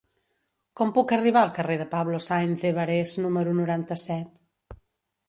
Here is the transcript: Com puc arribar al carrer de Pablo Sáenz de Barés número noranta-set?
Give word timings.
Com 0.79 0.93
puc 0.93 1.11
arribar 1.17 1.43
al 1.47 1.51
carrer 1.57 1.75
de 1.81 1.87
Pablo 1.91 2.21
Sáenz 2.29 2.63
de 2.69 2.71
Barés 2.79 3.13
número 3.27 3.55
noranta-set? 3.59 4.79